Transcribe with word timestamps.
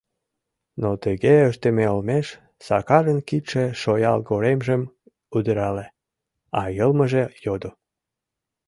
Но 0.81 0.89
тыге 1.03 1.35
ыштыме 1.49 1.85
олмеш 1.93 2.27
Сакарын 2.65 3.19
кидше 3.27 3.63
шоягоремжым 3.81 4.81
удырале, 5.35 5.85
а 6.59 6.61
йылмыже 6.77 7.23
йодо: 7.45 7.71